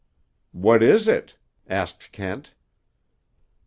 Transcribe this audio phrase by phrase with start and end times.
[0.55, 1.35] "What is it?"
[1.69, 2.55] asked Kent.